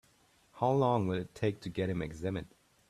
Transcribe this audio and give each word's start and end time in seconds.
How 0.53 0.71
long 0.71 1.05
will 1.05 1.19
it 1.19 1.35
take 1.35 1.59
to 1.61 1.69
get 1.69 1.87
him 1.91 2.01
examined? 2.01 2.47